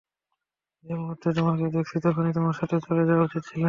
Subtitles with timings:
[0.83, 3.59] যে মুহূর্তে তোমাকে দেখেছি তখনই তোমার সাথে চলে যাওয়া উচিত ছিল।